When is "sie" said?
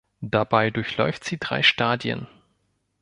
1.25-1.37